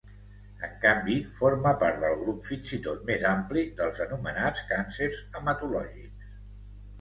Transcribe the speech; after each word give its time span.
En 0.67 0.71
canvi, 0.85 1.17
forma 1.41 1.73
part 1.83 1.99
del 2.03 2.15
grup, 2.21 2.39
fins 2.51 2.71
i 2.77 2.79
tot 2.87 3.03
més 3.11 3.27
ampli, 3.33 3.67
dels 3.83 4.01
anomenats 4.07 4.65
càncers 4.73 5.21
hematològics. 5.29 6.35